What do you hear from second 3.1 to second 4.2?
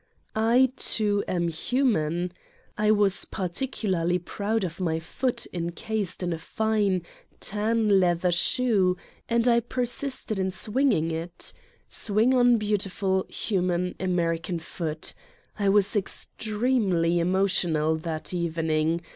particularly